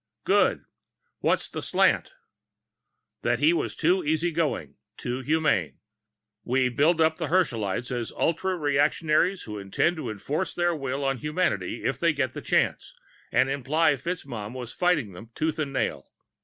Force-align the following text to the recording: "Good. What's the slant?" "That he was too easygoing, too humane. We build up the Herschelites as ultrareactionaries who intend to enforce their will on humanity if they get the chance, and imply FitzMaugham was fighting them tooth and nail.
"Good. 0.23 0.65
What's 1.19 1.47
the 1.47 1.61
slant?" 1.61 2.09
"That 3.21 3.37
he 3.37 3.53
was 3.53 3.75
too 3.75 4.03
easygoing, 4.03 4.77
too 4.97 5.19
humane. 5.21 5.77
We 6.43 6.69
build 6.69 6.99
up 6.99 7.17
the 7.17 7.27
Herschelites 7.27 7.91
as 7.91 8.11
ultrareactionaries 8.13 9.43
who 9.45 9.59
intend 9.59 9.97
to 9.97 10.09
enforce 10.09 10.55
their 10.55 10.73
will 10.75 11.05
on 11.05 11.19
humanity 11.19 11.83
if 11.83 11.99
they 11.99 12.13
get 12.13 12.33
the 12.33 12.41
chance, 12.41 12.95
and 13.31 13.47
imply 13.47 13.93
FitzMaugham 13.95 14.53
was 14.53 14.73
fighting 14.73 15.11
them 15.13 15.29
tooth 15.35 15.59
and 15.59 15.71
nail. 15.71 16.09